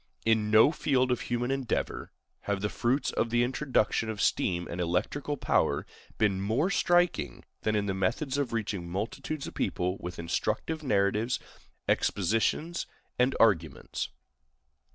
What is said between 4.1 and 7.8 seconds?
steam and electrical power been more striking than